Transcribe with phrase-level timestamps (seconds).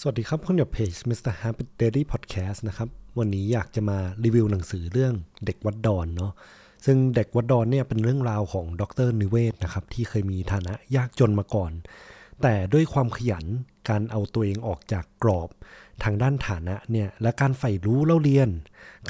[0.00, 1.34] สวัสดีครับคุณอยู่เพจ Mr.
[1.42, 5.14] Happy Daily Podcast นะครับ วันนี้อยากจะมารีวิวหนังสือเรื่อง
[5.46, 6.32] เด็กวัดดอนเนาะ
[6.86, 11.72] ซึ่งเด็กวัดดอนเนี่ยเป็นเรื่องราวของดรนิเวศนะครับ ที่เคยมีฐานะยากจนมาก่อน
[12.42, 13.44] แต่ด้วยความขยัน
[13.88, 15.48] การเอาตัวเองออกจากกรอบ
[16.04, 18.50] ทางด้านฐานะเนี่ยและการใฝ่รู้เล่าเรียน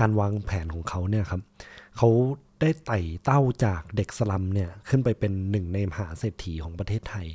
[0.01, 1.43] การวางแผนของเขาเนี่ยครับ
[1.97, 2.09] เขา
[2.61, 7.27] ได้ไต่เต้าจากเด็กสลัมเนี่ยขึ้นไปเป็นหนึ่งในมหาเศรษฐีของประเทศไทย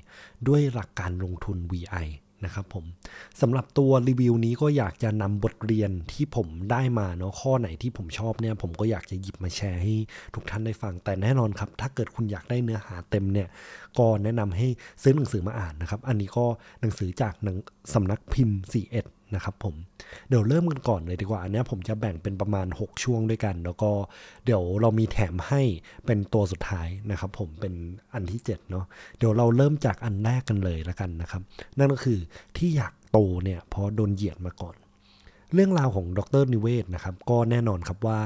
[0.47, 2.07] ด้วยหลักการลงทุน VI
[2.45, 2.85] นะครับผม
[3.41, 9.93] สำหรับตัวรีวิวนี้ก็อยากจะนำบทเรียนที่ผมได้มาเนาะข้อไหนที่ผมชอบเนี่ย ผมก็อยากจะหยิบมาแชร์ให้
[10.36, 13.47] ทุกท่านได้ฟัง แต่แน่นอนครับ ถ้าเกิดคุณอยากได้เนื้อหาเต็มเนี่ย
[13.97, 14.67] ก็แนะนำให้
[15.01, 16.45] ซื้อหนังสือมาอ่านนะครับ อันนี้ก็
[16.81, 17.57] หนังสือจากหนัง
[17.93, 19.75] สำนักพิมพ์ 41 นะครับผม
[20.29, 23.92] เดี๋ยวเริ่มกันก่อนเลยดีกว่าอันนี้ผมจะแบ่งเป็นประมาณ 6 ช่วงด้วยกัน แล้วก็
[24.46, 25.61] เดี๋ยวเรามีแถมให้
[26.06, 27.73] เป็นตัวสุดท้ายนะครับผมเป็น
[28.14, 28.86] อันที่7เนาะ
[29.18, 31.42] เดี๋ยวเราเริ่มจากอันแรกกันเลยล้วกันนะครับ
[31.78, 32.20] นั่นก็คือ
[32.58, 34.75] ที่อยากโตเนี่ยเพราะโดนเหยียดมาก่อน
[35.53, 38.20] เรื่องราวของดรนิเวศนะครับ ก็แน่นอนครับว่า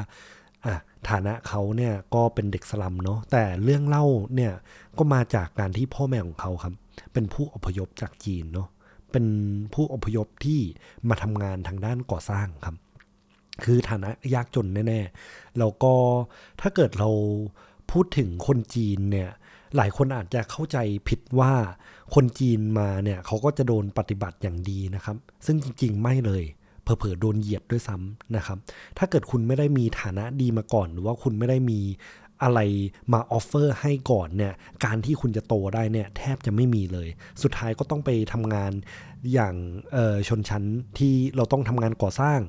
[0.65, 0.75] อะ
[1.09, 4.05] ฐานะเขาเนี่ยก็เป็นเด็กสลัมเนาะแต่เรื่องเล่า
[4.35, 4.53] เนี่ย
[4.97, 6.73] ก็มาจากการที่พ่อแม่ของเขาครับ
[7.13, 8.67] เป็นผู้อพยพจากจีนเนาะ
[9.13, 9.25] เป็น
[9.73, 10.59] ผู้อพยพที่
[11.09, 12.75] มาทำงานทางด้านก่อสร้างครับ
[13.63, 15.93] คือฐานะยากจนแน่ๆแล้วก็
[16.61, 17.09] ถ้าเกิดเรา
[17.91, 19.29] พูดถึงคนจีนเนี่ย
[19.75, 20.77] หลายคนอาจจะเข้าใจ
[21.09, 21.53] ผิดว่า
[22.15, 26.43] คนจีนมาเนี่ยเขาก็จะโดนปฏิบัติอย่างดีนะครับ ซึ่งจริง ๆ ไม่เลย
[26.83, 28.57] เผลอๆโดนเหยียดด้วยซ้ำนะครับ
[28.97, 31.79] ถ้าเกิดคุณไม่ได้มีฐานะดีมาก่อน หรือว่าคุณไม่ได้มี
[32.43, 32.59] อะไร
[33.13, 34.53] มาออฟเฟอร์ให้ก่อนเนี่ย
[34.85, 37.07] การที่คุณจะโตได้เนี่ยแทบจะไม่มีเลย
[37.41, 38.71] สุดท้ายก็ต้องไปทำงาน
[39.33, 39.55] อย่าง
[40.27, 40.63] ชนชั้น
[40.97, 42.39] ที่เราต้องทำงานก่อสร้าง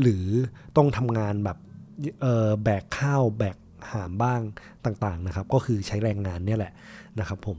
[0.00, 0.24] หรือ
[0.76, 1.58] ต้องทำงานแบบ
[2.62, 3.56] แบกข้าวแบก
[3.90, 4.40] หามบ้าง
[4.84, 6.72] ต่างๆนะครับ ก็คือใช้แรงงานเนี่ยแหละ
[7.18, 7.58] นะครับผม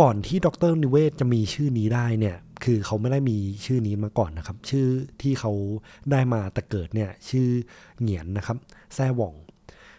[0.00, 4.86] ก่อนที่ดรนิเวศจะมีชื่อนี้ได้เนี่ยคือเขาไม่ได้มีชื่อนี้มาก่อนนะครับ ชื่อ
[5.22, 5.52] ที่เขา
[6.10, 7.48] ได้มาแต่เกิดเนี่ยชื่อ
[8.00, 8.56] เหงียนนะครับ
[8.94, 9.34] แซ่หว่อง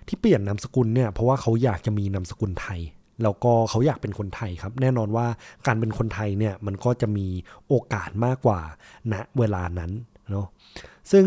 [0.07, 2.79] ที่เปลี่ยนนามสกุลเนี่ยเพราะว่าเขาอยากจะมีนามสกุลไทย
[3.23, 5.27] แล้วก็เขาอยากเป็นคนไทยครับ แน่นอนว่า
[5.67, 7.27] การเป็นคนไทยเนี่ยมันก็จะมี
[7.67, 8.59] โอกาสมากกว่า
[9.11, 9.91] ณนะเวลานั้น
[10.31, 10.47] เนาะ
[11.11, 11.25] ซึ่ง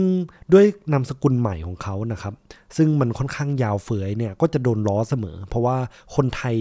[0.53, 2.34] ด้วยนามสกุลใหม่ของเขานะครับ
[2.77, 5.76] ซึ่งมันค่อนข้างยาวเฟื้อยเนี่ยก็จะโดนล้อเสมอ เพราะว่า
[6.16, 6.56] คนไทย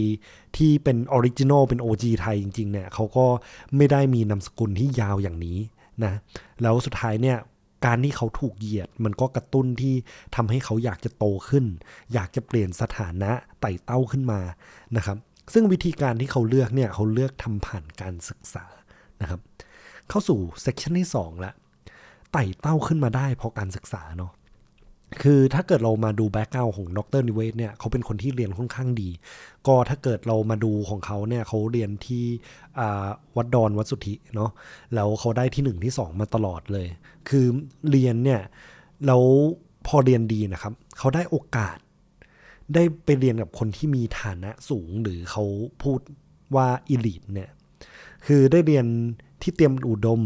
[0.58, 3.26] ที่เป็น original เป็น OG ไทยจริงๆเนี่ยเขาก็
[3.78, 5.58] ไม่ได้มีนามสกุลที่ยาวอย่างนี้
[6.04, 6.14] นะ
[6.62, 7.38] แล้วสุดท้ายเนี่ย
[7.86, 9.96] การที่เขาถูกเหยียด มันก็กระตุ้นที่
[10.36, 11.66] ทำให้เขาอยากจะโตขึ้น
[12.14, 13.32] อยากจะเปลี่ยนสถานะ
[13.62, 14.40] ไต่เต้าขึ้นมา
[14.98, 15.18] นะครับ
[15.54, 18.66] ซึ่งวิธีการที่เขาเลือกเนี่ยเขาเลือกทำผ่านการศึกษา
[19.22, 19.40] นะครับ
[20.10, 21.54] เข้าสู่ section ที่2แล้ว
[22.32, 24.32] ไต่เต้าขึ้นมาได้เพราะการศึกษาเนาะ
[25.22, 29.10] คือถ้าเกิดเรามาดู background ของดร.นิเวศน์เนี่ยเขาเป็นคนที่เรียนค่อนข้างดี
[29.68, 32.24] ก็ถ้าเกิดเรามาดูของเขาเนี่ยเขาเรียนที่
[33.38, 34.52] วัดดอนวัดสุทธิเนาะ
[34.96, 36.88] แล้วเขาได้ที่ 1 ที่ 2 มาตลอดเลย
[37.30, 37.46] คือ
[37.90, 38.42] เรียนเนี่ย
[39.06, 39.24] แล้ว
[39.88, 41.78] พอเรียนดีนะครับ เขาได้โอกาส
[42.74, 45.44] ได้ไปเรียนกับคนที่มีฐานะสูงหรือเขา
[45.84, 46.00] พูด
[46.56, 47.50] ว่าอิลิทเนี่ย
[48.26, 48.86] คือได้เรียน
[49.42, 50.22] ที่เตรียมอุดม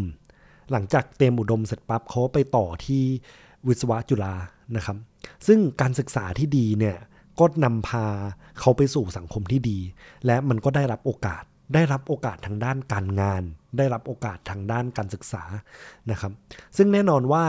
[0.71, 3.03] หลังจากเตรียมอุดมเสร็จปั๊บเขาไปต่อที่
[3.67, 4.35] วิศวะจุฬา
[4.75, 4.97] นะครับ
[5.47, 6.97] ซึ่งการศึกษาที่ดีเนี่ย
[7.39, 8.05] ก็นำพา
[8.59, 9.79] เขาไปสู่สังคมที่ดี
[10.25, 13.43] และมันก็ได้รับโอกาส ได้รับโอกาสทางด้านการงาน
[13.77, 15.43] ได้รับโอกาสทางด้านการศึกษา
[16.11, 16.31] นะครับ
[16.77, 17.45] ซึ่งแน่นอนว่า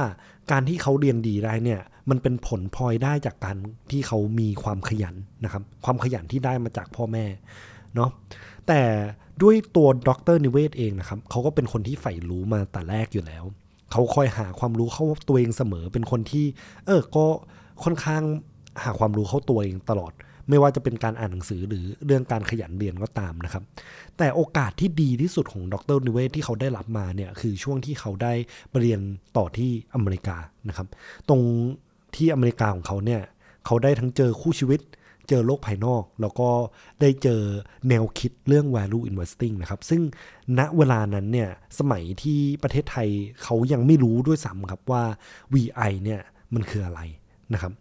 [0.50, 1.80] การที่เขาเรียนดีได้เนี่ย
[2.10, 3.56] มันเป็นผลพลอยได้จากการ
[3.90, 5.14] ที่เขามีความขยัน
[5.44, 7.24] นะครับ ความขยันที่ได้มาจากพ่อแม่
[7.94, 8.10] เนาะ
[8.68, 8.82] แต่
[9.42, 13.44] ด้วยตัวดรนิเวศเองนะครับเขาก็เป็นคนที่ใฝ่รู้มาแต่แรกอยู่แล้ว
[13.92, 16.46] เขาคอยหาความรู้เข้าตัวเองเสมอ เป็นคนที่
[16.86, 17.26] เออ ก็
[17.84, 18.22] ค่อนข้าง
[18.82, 20.12] หาความรู้เข้าตัวเองตลอด
[20.48, 23.62] ไม่ว่าจะเป็นการอ่านหนังสือหรือเรื่องการขยันเรียนก็ตามนะครับ
[24.18, 28.32] แต่โอกาสที่ดีที่สุดของดรนิเวศที่เขาได้รับมาเนี่ยคือช่วงที่เขาได้
[28.70, 29.00] ไปเรียน
[29.36, 30.36] ต่อที่อเมริกา
[30.68, 30.88] นะครับ
[31.28, 31.40] ตรง
[32.16, 33.20] ที่อเมริกาของเขาเนี่ย
[33.66, 34.80] เขาได้ทั้งเจอคู่ชีวิต
[35.28, 36.48] เจอโลกภายนอก แล้วก็
[37.00, 37.40] ได้เจอ
[37.88, 40.02] แนวคิดเรื่อง value investing นะครับ ซึ่ง
[40.58, 43.08] ณเวลานั้นเนี่ยสมัยที่ประเทศไทย
[43.42, 45.04] เขายังไม่รู้ด้วยซ้ำครับว่า
[45.54, 46.20] VI เนี่ย
[46.54, 47.00] มันคืออะไร
[47.52, 47.72] นะครับ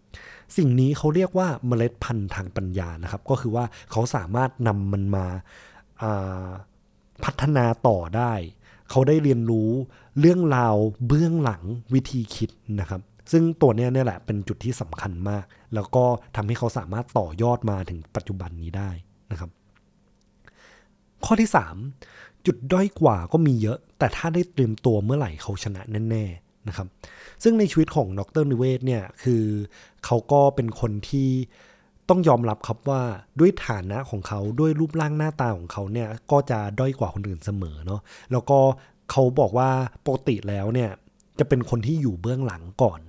[0.56, 6.46] สิ่งนี้เขาเรียกว่าเมล็ดพันธุ์ทางปัญญานะครับ ก็คือว่าเขาสามารถนำมันมาา
[7.24, 8.32] พัฒนาต่อได้
[8.90, 9.70] เขาได้เรียนรู้
[10.20, 10.76] เรื่องราว
[11.06, 11.62] เบื้องหลัง
[11.94, 13.00] วิธีคิดนะครับ
[13.32, 15.44] ซึ่งตัวนี้เนี่ยแหละเป็นจุดที่สำคัญมาก
[15.74, 16.04] แล้วก็
[16.36, 18.90] ทำให้เขาสามารถต่อยอดมาถึงปัจจุบันนี้ได้
[19.30, 19.50] นะครับ
[21.24, 21.50] ข้อที่
[21.96, 26.88] 3 จุดด้อยกว่าก็มีเยอะ แต่ถ้าได้เตรียมตัวเมื่อไหร่เขาชนะแน่ๆนะครับ
[27.42, 29.44] ซึ่งในชีวิตของดรนิเวศเนี่ยคือ
[30.04, 31.30] เขาก็เป็นคนที่
[32.08, 33.02] ต้องยอมรับครับว่า
[33.40, 38.00] ด้วยฐานะของเขาด้วยรูปร่างหน้าตาของเขาเนี่ยก็จะด้อยกว่าคนอื่นเสมอเนาะ
[38.32, 38.58] แล้วก็
[39.10, 39.70] เขาบอกว่า
[40.06, 40.90] ปกติแล้วเนี่ย
[41.38, 43.00] จะเป็นคนที่อยู่เบื้องหลังก่อน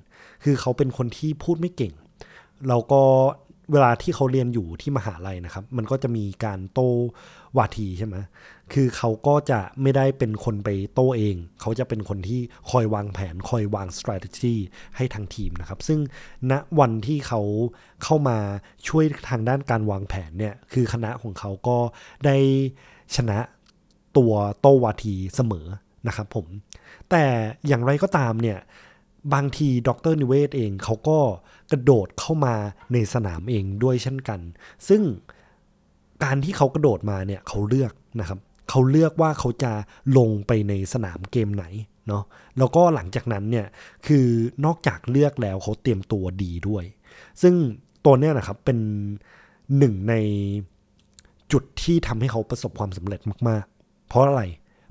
[0.43, 1.93] คือเขาเป็นคนที่พูดไม่เก่ง
[2.67, 3.01] แล้วก็
[3.71, 6.91] เวลาที่เขาเรียนอยู่ที่มหาลัยนะครับ มันก็จะมีการโต้
[7.57, 8.15] วาทีใช่ไหม
[8.73, 14.55] คือเขาก็จะไม่ได้เป็นคนไปโต้เอง เขาจะเป็นคนที่คอยวางแผน คอยวาง strategy
[14.95, 15.99] ให้ทางทีมนะครับ ซึ่ง
[16.51, 17.41] ณวันที่เขา
[18.03, 18.37] เข้ามา
[18.87, 21.77] ช่วยทางด้านการวางแผนเนี่ย คือคณะของเขาก็
[22.25, 22.37] ได้
[23.15, 23.39] ชนะ
[24.17, 25.67] ตัวโตวาทีเสมอ
[26.07, 26.45] นะครับผม
[27.09, 27.23] แต่
[27.67, 28.59] อย่างไรก็ตามเนี่ย
[29.33, 31.19] บางทีดรนิเวศเองเขาก็
[31.71, 32.55] กระโดดเข้ามา
[32.93, 34.39] ในสนามเองด้วยเช่นกัน
[34.87, 35.01] ซึ่ง
[36.23, 38.39] การที่เขากระโดดมาเนี่ยเขาเลือกนะครับ
[38.69, 39.71] เขาเลือกว่าเขาจะ
[40.17, 41.65] ลงไปในสนามเกมไหน
[42.07, 42.23] เนาะ
[42.57, 43.67] แล้วก็หลังจากนั้นเนี่ย
[44.07, 44.25] คือ
[44.65, 46.83] นอกจากเลือกแล้วเขาเตรียมตัวดีด้วย
[47.41, 47.53] ซึ่ง
[48.05, 48.79] ตัวเนี้ยนะครับเป็น
[49.77, 50.15] หนึ่งใน
[51.51, 54.43] จุดที่ทำให้เขาประสบความสำเร็จมาก ๆ เพราะอะไร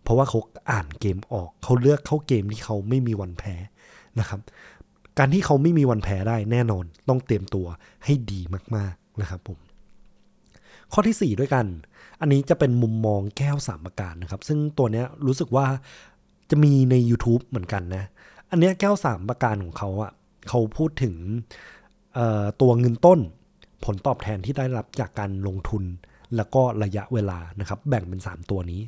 [0.02, 0.38] เพราะว่าเขา
[0.70, 3.54] อ่านเกมออก เขาเลือกเข้าเกมที่เขาไม่มีวันแพ้
[4.20, 4.40] นะครับ
[5.18, 7.66] การที่เขาไม่มีวันแพ้ได้แน่นอนต้องเตรียมตัว
[8.04, 8.40] ให้ดี
[8.76, 9.58] มากๆนะครับผม
[10.92, 11.66] ข้อที่ 4 ด้วยกัน
[12.20, 15.66] อันนี้จะเป็นมุมมองแก้วสามประการนะครับ ซึ่งตัวเนี้ยรู้สึกว่า
[16.50, 18.04] จะมีใน YouTube เหมือนกันนะ
[18.50, 20.12] อันเนี้ยแก้วสามประการของเขาอะ่ะ
[20.48, 21.14] เขาพูดถึง
[22.60, 23.20] ตัวเงินต้น
[23.84, 25.84] ผลตอบแทนที่ได้รับจากการลงทุน
[26.36, 28.80] แล้วก็ระยะเวลานะครับ แบ่งเป็น 3 ตัวนี้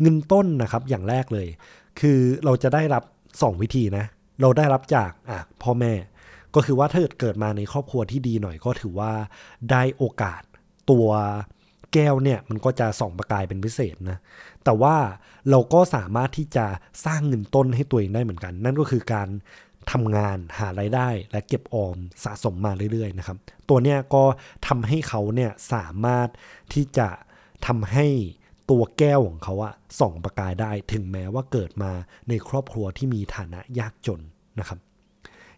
[0.00, 1.48] เงินต้นนะครับอย่างแรกเลย
[2.00, 3.02] คือเราจะได้รับ
[3.32, 4.04] 2 วิธีนะ
[4.40, 5.92] เราได้รับจากอะพ่อแม่
[6.54, 9.12] ก็คือว่าถ้าเกิดมาในครอบครัวที่ดีหน่อยก็ถือว่า
[9.70, 10.42] ได้โอกาส
[10.90, 11.08] ตัว
[11.94, 14.18] แก้วเนี่ยมันก็จะส่องประกายเป็นพิเศษนะ
[14.64, 14.96] แต่ว่า
[15.50, 16.66] เราก็สามารถที่จะ
[17.04, 19.28] สร้างเงินต้นให้ตัวเองได้เหมือนกัน นั่นก็คือการ
[19.92, 23.36] ทำงานหาไรายได้ และเก็บออมสะสมมาเรื่อยๆนะครับ
[23.68, 24.24] ตัวเนี้ยก็
[24.68, 26.28] ทำให้เขาเนี่ยสามารถ
[26.74, 27.08] ที่จะ
[27.66, 28.06] ทำให้
[28.70, 31.92] ตัวแก้วของเขาอะส่องประกายได้ถึงแม้ว่าเกิดมา
[32.28, 34.20] ในครอบครัวที่มีฐานะยากจน
[34.60, 34.80] นะครับ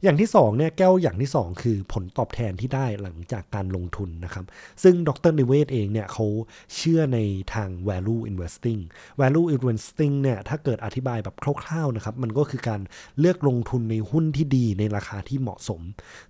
[0.03, 4.45] อย่างที่2เนี่ยแก้วอย่างที่ 2 คือผลตอบแทนที่ได้หลังจากการลงทุนนะครับ
[4.83, 6.27] ซึ่งดรนิเวศเองเนี่ยเขา
[6.75, 7.19] เชื่อใน
[7.55, 8.81] ทาง value investing
[9.21, 12.81] value investing เนี่ยถ้าเกิดอธิบายแบบคร่าวๆนะครับ มันก็คือการ
[13.19, 15.81] เลือกลงทุนในหุ้นที่ดีในราคาที่เหมาะสม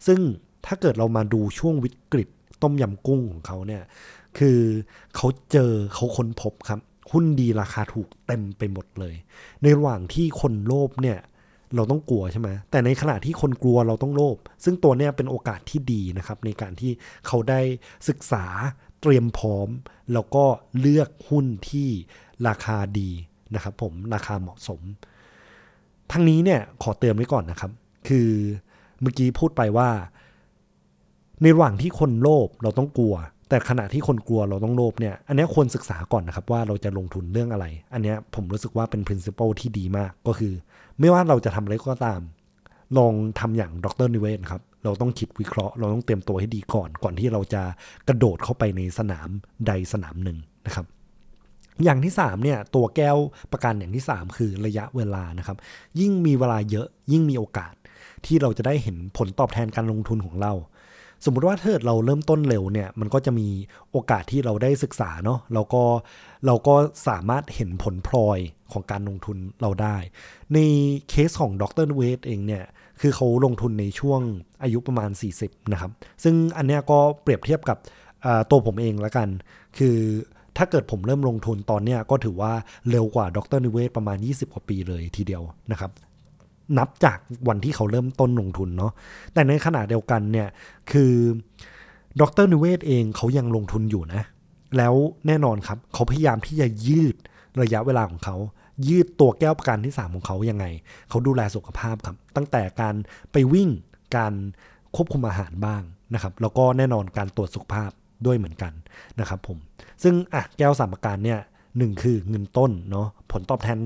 [0.06, 0.20] ซึ่ง
[0.66, 2.28] ถ้าเกิดเรามาดูช่วงวิกฤต
[2.62, 3.82] ต้มยำกุ้งของเขาเนี่ย
[4.38, 4.60] คือ
[5.16, 6.80] เขาเจอเขาค้นพบครับ
[7.12, 9.14] หุ้นดีราคาถูกเต็มไปหมดเลย
[9.62, 11.19] ในระหว่างที่คนโลภเนี่ย
[11.75, 16.92] เราต้องกลัวใช่ไหมแต่ในขณะที่คนกลัวเราต้องโลภซึ่งตัวเนี้ยเป็นโอกาสที่ดีนะครับ ในการที่
[17.26, 17.60] เขาได้
[18.08, 18.44] ศึกษา
[19.02, 19.69] เตรียมพร้อม
[20.12, 20.44] แล้วก็
[20.81, 21.88] เลือกหุ้นที่
[22.48, 23.10] ราคาดี
[23.54, 24.81] นะครับ ผมราคาเหมาะสม
[26.12, 27.72] ทั้งนี้เนี่ยขอเตือนไว้ก่อนนะครับ
[28.08, 28.31] คือ
[29.00, 29.90] เมื่อกี้พูดไปว่า
[31.42, 33.14] ในระหว่างที่คนโลภเราต้องกลัว
[33.48, 40.52] แต่ขณะที่คนกลัวเราต้องโลภเนี่ย อันนี้ควรศึกษาก่อนนะครับว่าเราจะลงทุนเรื่องอะไร อันนี้ผมรู้สึกว่าเป็น principle ที่ดีมากก็คือ
[41.00, 42.20] ไม่ว่าเราจะทำอะไรก็ตาม
[42.98, 47.62] ลองทำอย่างดรนิเวศครับ เราต้องคิดวิเคราะห์ เราต้องเตรียมตัวให้ดีก่อน ก่อนที่เราจะ
[48.08, 49.28] กระโดดเข้าไปในสนาม
[49.66, 50.86] ใดสนามหนึ่งนะครับ
[51.84, 53.16] อย่างที่3เนี่ยตัวแก้ว
[53.52, 55.56] ประกันอย่างที่ 3 คือระยะเวลานะครับ
[56.00, 57.74] ยิ่งมีเวลาเยอะยิ่งมีโอกาส
[58.26, 60.52] ที่เราจะได้เห็นผลตอบแทนการลงทุนของเรา
[61.25, 63.49] สมมุติว่าถ้าเราเริ่มต้นเร็วเนี่ยมันก็จะมี
[63.91, 65.82] โอกาสที่เราได้ศึกษาเนาะเราก็
[66.47, 66.75] เราก็
[67.09, 68.38] สามารถเห็นผลพลอย
[68.73, 69.97] ของการลงทุนเราได้
[70.55, 70.59] ใน
[71.09, 72.65] เคสของดรเวทเองเนี่ย
[73.01, 74.20] คือเขาลงทุนในช่วง
[74.63, 75.10] อายุประมาณ
[75.41, 75.91] 40 นะครับ
[76.22, 77.79] ซึ่งอันเนี้ยก็เปรียบเทียบกับ
[78.51, 79.29] ตัวผมเองละกัน
[79.79, 79.96] คือ
[80.56, 82.53] ถ้าเกิดผมเริ่มลงทุนตอนเนี้ยก็ถือว่า
[82.91, 85.91] เร็วกว่าดรนิเวศประมาณ 20 กว่าปีเลยทีเดียวนะครับ
[86.79, 88.93] นับจากวันที่เขาเริ่มต้นลงทุนเนาะ
[89.34, 90.48] แต่ในขณะเดียวกันเนี่ย
[90.93, 91.13] คือ
[92.20, 94.22] ดรนิเวศเองเขายังลงทุนอยู่นะ
[94.77, 94.94] แล้ว
[95.27, 97.15] แน่นอนครับเขาพยายามที่จะยืด
[97.60, 98.37] ระยะเวลาของเขา
[98.89, 100.65] ยืดตัวแก้วประกันที่ 3 ของเขายังไง
[101.08, 102.94] เขาดูแลสุขภาพครับ ตั้งแต่การ
[103.32, 103.69] ไปวิ่ง
[104.17, 104.32] การ
[104.96, 105.82] ควบคุมอาหารบ้าง
[106.15, 107.91] นะครับ แล้วก็แน่นอนการตรวจสุขภาพ
[108.27, 108.72] ด้วยเหมือนกัน
[109.20, 109.58] นะครับผม
[110.03, 111.41] ซึ่งอะแก้วสามประการเนี่ย
[111.77, 113.79] หนึ่งคือเงินต้นเนาะผลตอบแทน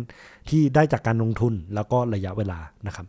[0.48, 3.06] ที่ได้จากการลงทุนแล้วก็ระยะเวลานะครับ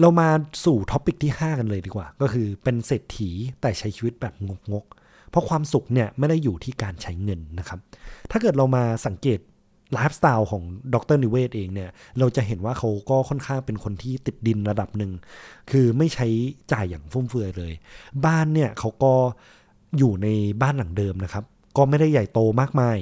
[0.00, 0.28] เรามา
[0.64, 4.84] สู่ topic ที่ 5 กันเลยดีกว่า ก็คือเป็นเศรษฐีแต่ใช้ชีวิตแบบงกงก
[5.30, 7.78] เพราะความสุขเนี่ยไม่ได้อยู่ที่การใช้เงินนะครับ
[8.30, 9.40] ถ้าเกิดเรามาสังเกต
[9.92, 10.62] ไลฟ์สไตล์ของ
[10.94, 15.12] ดร.นิเวศน์เองเนี่ย เราจะเห็นว่าเขาก็ค่อนข้างเป็นคนที่ติดดินระดับหนึ่ง
[15.70, 16.26] คือไม่ใช้
[16.72, 17.72] จ่ายอย่างฟุ่มเฟือยเลย
[18.26, 19.12] บ้านเนี่ยเขาก็
[19.98, 20.28] อยู่ใน
[20.62, 21.44] บ้านหลังเดิมนะครับ
[21.76, 22.98] ก็ไม่ได้ใหญ่โตมากมาย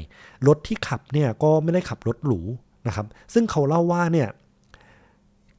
[0.47, 2.41] รถที่ขับเนี่ยก็ไม่ได้ขับรถหรู
[2.87, 4.29] นะครับ ซึ่งเขาเล่าว่าเนี่ย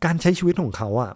[0.05, 1.11] การใช้ชีวิตของเขาอะ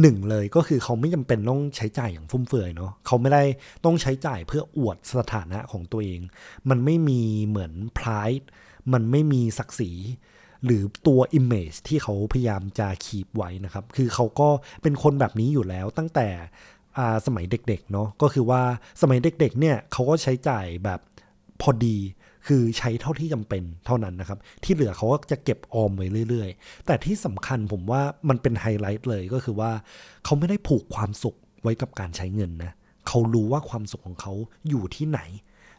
[0.00, 3.42] หนึ่งเลยก็คือเขาไม่จำเป็นต้องใช้จ่ายอย่างฟุ่มเฟือยเนาะเขาไม่ได้
[3.84, 6.20] ต้องใช้จ่ายเพื่ออวดสถานะของตัวเอง
[6.68, 8.30] มันไม่มีเหมือนพลาย
[8.92, 9.92] มันไม่มีศักดิ์ศรี
[10.64, 14.48] หรือตัว image ที่เขาพยายามจะคีบไว้นะครับ คือเขาก็
[14.82, 16.28] เป็นคนแบบนี้อยู่แล้วตั้งแต่
[17.26, 18.62] สมัยเด็กๆเนาะก็คือว่า
[19.02, 21.00] สมัยเด็กๆเนี่ยเขาก็ใช้จ่ายแบบ
[21.60, 21.96] พอดี
[22.46, 29.70] คือใช้เท่าที่จำเป็นเท่านั้นนะครับ ที่เหลือเขาก็จะเก็บออมไว้เรื่อยๆ แต่ที่สำคัญผมว่ามันเป็นไฮไลท์เลยก็คือว่า
[30.24, 32.72] เขาไม่ได้ผูกความสุขไว้กับการใช้เงินนะ
[33.08, 34.32] เขารู้ว่าความสุขของเขา
[34.68, 35.20] อยู่ที่ไหน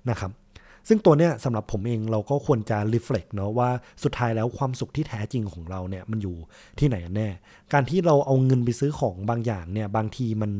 [0.09, 0.31] นะครับ
[0.87, 3.69] ซึ่งตัวเนี้ยสำหรับผมเองเราก็ควรจะรีเฟล็กเนาะว่า
[4.03, 6.35] สุดท้ายแล้วความสุขที่แท้จริงของเราเนี่ยมันอยู่
[6.79, 7.29] ที่ไหนแน่
[7.73, 10.51] การที่เราเอาเงินไปซื้อของบางอย่างเนี่ยบางทีมัน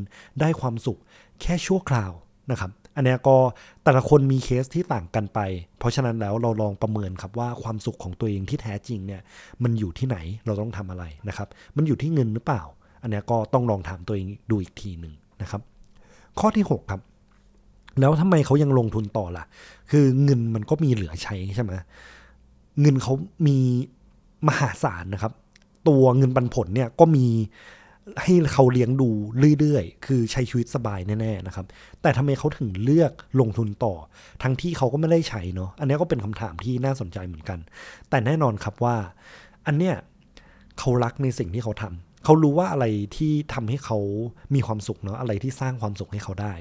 [0.42, 1.00] ได้ความสุข
[1.42, 2.12] แค่ชั่วคราว
[2.52, 3.38] นะครับอันนี้ก็
[3.84, 5.40] แต่ละคนมีเคสที่ต่างกันไป
[5.80, 9.22] เพราะฉะนั้นแล้วเราลองประเมินครับว่าความสุขของตัวเองที่แท้จริงเนี่ย
[9.64, 12.64] มันอยู่ที่ไหนเราต้องทำอะไรนะครับ มันอยู่ที่เงินหรือเปล่า
[13.02, 15.62] อันนี้ก็ต้องลองถามตัวเองดูอีกทีหนึ่งนะครับ
[16.40, 17.02] ข้อที่ 6 ครับ
[18.00, 19.46] แล้วทำไมเขายังลงทุนต่อล่ะ
[19.92, 21.74] คือเงินมันก็มีเหลือใช้ใช่ไหม
[22.82, 23.14] เงินเขา
[23.48, 23.58] มี
[24.48, 25.34] มหาศาลนะครับ
[25.88, 27.26] ตัวเงินปันผลเนี่ยก็มี
[28.22, 29.10] ให้เขาเลี้ยงดู
[29.60, 31.66] เรื่อยๆ คือใช้ชีวิตสบายแน่ๆนะครับ
[32.02, 33.94] แต่ทำไมเขาถึงเลือกลงทุนต่อ
[34.44, 37.60] ทั้งที่เขาก็ไม่ได้ใช้เนาะ อันนี้ก็เป็นคำถามที่น่าสนใจเหมือนกัน
[38.10, 38.96] แต่แน่นอนครับว่า
[39.66, 39.96] อันเนี้ย
[40.80, 42.86] เขารักในสิ่งที่เขาทำ เขารู้ว่าอะไร
[43.18, 43.98] ที่ทำให้เขา
[44.56, 46.54] มีความสุขเนาะ อะไรที่สร้างความสุขให้เขาได้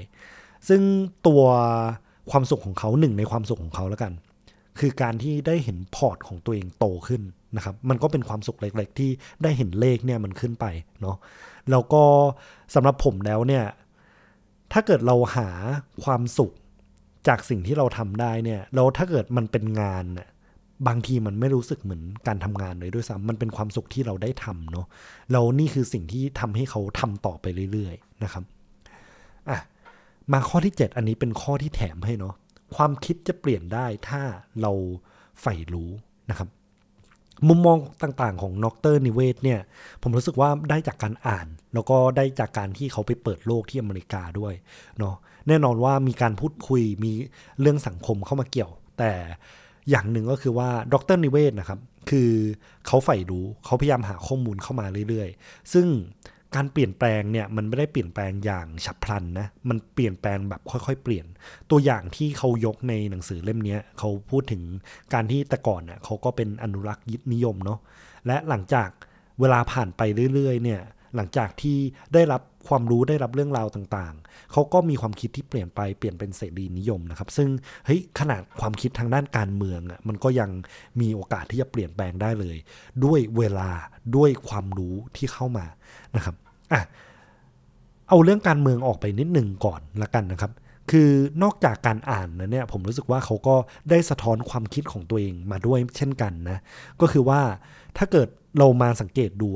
[0.67, 0.81] ซึ่ง
[1.27, 1.43] ตัว
[2.31, 4.13] ความสุขของเขาหนึ่งในความสุขของเขาแล้วกัน
[4.79, 7.21] คือการที่ได้เห็นพอร์ตของตัวเองโตขึ้น
[7.55, 9.11] นะครับมันก็เป็นความสุขเล็ก ๆ ที่
[9.43, 10.65] ได้เห็นเลขเนี่ยมันขึ้นไป
[11.01, 11.17] เนาะ
[11.71, 12.03] แล้วก็
[12.75, 13.65] สำหรับผมแล้วเนี่ย
[14.73, 15.49] ถ้าเกิดเราหา
[16.03, 16.51] ความสุข
[17.27, 20.27] จากสิ่งที่เราทำได้เนี่ยแล้วถ้าเกิดมันเป็นงานน่ย
[20.87, 24.85] บางทีมันไม่รู้สึกเหมือนการทำงานเลยด้วยซ้ำมันเป็นความสุขที่เราได้ทำเนาะ
[25.31, 28.43] แล้วนี่คือสิ่งที่ทำให้เขาทำต่อไปเรื่อย ๆ นะครับ
[30.31, 32.35] มาข้อที่ 7 อันนี้เป็นข้อที่แถมให้เนาะ
[32.75, 34.21] ความคิดจะเปลี่ยนได้ถ้า
[34.61, 34.71] เรา
[35.41, 35.89] ใฝ่รู้
[36.29, 36.49] นะครับ
[37.47, 39.59] มุมมองต่างๆ ของนอกเตอร์นิเวศเนี่ย
[40.01, 44.53] ผมรู้สึกว่าได้จากการอ่าน แล้วก็ได้จากการที่เขาไปเปิดโลกที่อเมริกาด้วย
[44.99, 45.15] เนาะ
[45.47, 47.11] แน่นอนว่ามีการพูดคุยมี
[47.59, 49.13] เรื่องสังคมเข้ามาเกี่ยว แต่
[49.89, 52.31] อย่างหนึ่งก็คือว่าดรนิเวศนะครับ คือ
[52.87, 55.87] เขาใฝ่รู้เขาพยายามหาข้อมูลเข้ามาเรื่อยๆ ซึ่ง
[56.55, 61.25] การเปลี่ยนแปลงเนี่ยมันไม่ได้เปลี่ยนแปลงอย่างฉับพลันนะมันเปลี่ยนแปลงแบบค่อยๆ เปลี่ยน
[61.71, 64.61] ตัวอย่างที่เขายกในหนังสือเล่มนี้เขาพูดถึง
[65.13, 67.79] การที่แต่ก่อนน่ะเขาก็เป็นอนุรักษ์นิยมเนาะ
[68.27, 68.89] และหลังจาก
[69.39, 70.01] เวลาผ่านไป
[70.33, 70.81] เรื่อยๆ เนี่ย
[71.15, 71.77] หลังจากที่
[72.13, 77.49] ได้รับความรู้ได้รับเรื่องราวต่างๆ เขาก็มีความคิดที่เปลี่ยนไปเปลี่ยนเป็นเสรีนิยมนะครับ ซึ่ง
[77.85, 80.49] เฮ้ยขนาดความคิดทางด้านการเมืองอะมันก็ยัง
[81.01, 82.57] มีโอกาสที่จะเปลี่ยนแปลงได้เลย
[83.03, 83.69] ด้วยเวลา
[84.15, 85.65] ด้วยความรู้ที่เข้ามา
[86.15, 86.35] นะครับ
[86.73, 86.81] อะ
[88.09, 90.51] เอาเรื่องการเมืองออกไปนิดหนึ่งก่อนละกันนะครับ
[90.91, 91.09] คือ
[91.43, 93.55] นอกจากการอ่านนะเนี่ยผมรู้สึกว่าเขาก็
[93.89, 96.59] ได้สะท้อนความคิดของตัวเองมาด้วยเช่นกันนะ
[97.01, 97.41] ก็คือว่า
[97.97, 98.27] ถ้าเกิด
[98.57, 99.49] เรามาสังเกตดู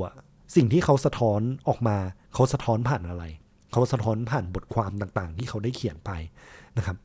[0.54, 1.96] สิ่งที่เขาสะท้อนออกมา
[2.34, 3.24] เขาสะท้อนผ่านอะไร
[3.72, 6.10] เขาสะท้อนผ่านบทความต่างๆ ที่เขาได้เขียนไป
[6.76, 6.96] นะครับ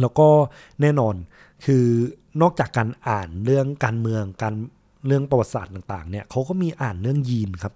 [0.00, 0.28] แล้วก็
[0.80, 1.14] แน่นอน
[1.64, 1.84] คือ
[2.42, 4.54] นอกจากการอ่านเรื่องการเมืองการ
[5.06, 7.74] เรื่องประวัติศาสตร์ต่าง ๆ เนี่ยเขาก็มีอ่านเรื่องยีนครับ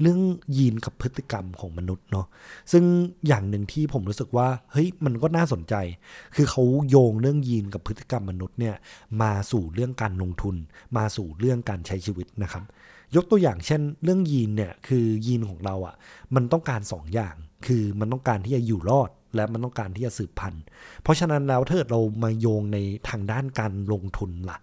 [0.00, 0.20] เรื่อง
[0.56, 2.26] ยีนกับพฤติกรรมของมนุษย์เนาะ
[2.72, 2.84] ซึ่ง
[3.26, 5.74] อย่างหนึ่งที่ผมรู้สึกว่าเฮ้ยมันก็น่าสนใจ
[6.34, 8.74] คือเขาโยงเรื่องยีนกับพฤติกรรมมนุษย์เนี่ย
[9.22, 10.56] มาสู่เรื่องการลงทุน
[10.96, 12.64] มาสู่เรื่องการใช้ชีวิตนะครับ
[13.16, 15.94] ยกตัวอย่างเช่นเรื่องยีนเนี่ยคือยีนของเราอะ่ะ
[16.34, 17.34] มันต้องการ2ออย่าง
[17.66, 20.62] คือมันต้องการที่จะอยู่รอด และมันต้องการที่จะสืบพันธุ์
[21.02, 24.58] เพราะฉะนั้นแล้วถ้าเรามาโยงในทางด้านการลงทุนละ่ะ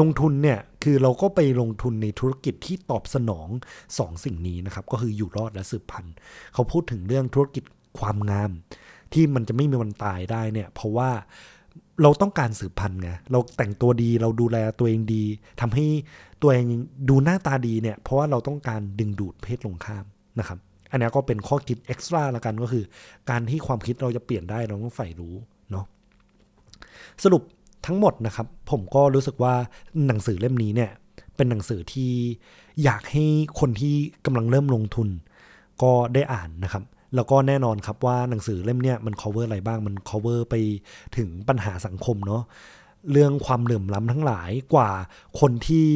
[0.00, 6.14] ลงทุนเนี่ยคือเราก็ไปลงทุนในธุรกิจที่ตอบสนอง2สสิ่งนี้นะครับ ก็คืออยู่รอดและสืบพันธุ์
[6.54, 7.64] เขาพูดถึงเรื่องธุรกิจ
[7.98, 8.50] ความงาม
[9.12, 11.10] ที่มันจะไม่มีวันตายได้เนี่ย เพราะว่า
[12.02, 15.24] เราต้องการสืบพันธุ์ไงเราแต่งตัวดีเราดูแลตัวเองดี
[15.60, 15.86] ทำให้
[16.42, 16.66] ตัวเอง
[17.08, 20.04] ดูหน้าตาดีเนี่ย เพราะว่าเราต้องการดึงดูดเพศตรงข้าม
[20.38, 20.58] นะครับ
[20.90, 22.84] อันนี้ก็เป็นข้อคิดเอ็กซ์ตร้าละกันก็คือ
[23.30, 25.34] การที่ความคิดเราจะเปลี่ยนได้เราต้องใฝ่รู้
[25.70, 25.84] เนาะ
[27.24, 27.42] สรุป
[27.86, 29.54] ทั้งหมดนะครับ ผมก็รู้สึกว่า
[30.06, 30.90] หนังสือเล่มนี้เนี่ย
[31.36, 32.10] เป็นหนังสือที่
[32.84, 33.24] อยากให้
[33.60, 33.94] คนที่
[34.26, 35.08] กำลังเริ่มลงทุน
[35.82, 36.82] ก็ได้อ่านนะครับ
[37.16, 40.54] แล้วก็แน่นอนครับว่าหนังสือเล่มเนี้ยมัน cover อะไรบ้างมัน cover ไป
[41.16, 42.42] ถึงปัญหาสังคมเนาะ
[43.12, 44.90] เรื่องความเหลื่อมล้ำทั้งหลายกว่า
[45.40, 45.88] คนที่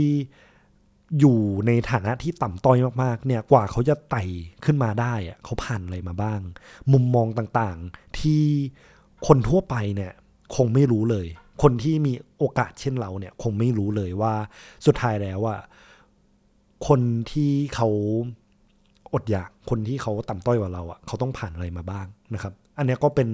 [1.20, 4.24] อยู่ในฐานะที่ต่ำต้อยมากๆ เนี่ยกว่าเขาจะไต่
[4.64, 6.40] ขึ้นมาได้อะเขาผ่านอะไรมาบ้าง
[6.92, 8.42] มุมมองต่างๆ ที่
[9.26, 10.12] คนทั่วไปเนี่ย
[10.56, 11.26] คงไม่รู้เลย
[11.62, 14.34] คนที่มีโอกาสเช่นเราเนี่ยคงไม่รู้เลยว่า
[14.86, 15.58] สุดท้ายแล้วว่า
[16.86, 17.00] คน
[17.32, 17.88] ที่เขา
[19.14, 23.28] อดอยากคนที่เขาต่ำต้อยกว่าเราอะ่ะเขาต้องผ่านอะไรมาบ้างนะครับ อันนี้ก็เป็น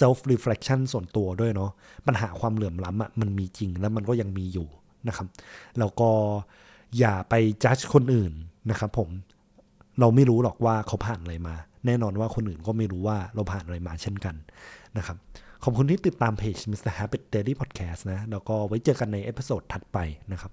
[0.00, 1.70] self reflection ส่วนตัวด้วยเนาะ
[2.06, 4.68] ปัญหาความเหลื่อมล้ำอะ่ะมันมีจริงแล้วมันก็ยังมีอยู่
[5.08, 5.26] นะครับ
[5.78, 6.10] แล้วก็
[6.98, 8.32] อย่าไป judge คนอื่น
[8.70, 9.08] นะครับผม
[10.00, 11.54] เราไม่รู้หรอกว่าเขาผ่านอะไรมา
[11.86, 14.34] แน่นอนว่าคนอื่นก็ไม่รู้ว่าเราผ่านอะไรมาเช่นกัน
[14.98, 15.16] นะครับ
[15.64, 16.92] ขอบคุณที่ติดตามเพจ Mr.
[16.98, 19.98] Habit Daily Podcast นะ แล้วก็ไว้เจอกันใน episode ถัดไป
[20.32, 20.52] นะครับ